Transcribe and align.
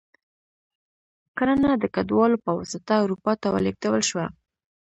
کرنه 1.37 1.71
د 1.79 1.85
کډوالو 1.95 2.37
په 2.45 2.51
واسطه 2.57 2.93
اروپا 3.03 3.33
ته 3.41 3.47
ولېږدول 3.55 4.01
شوه. 4.09 4.25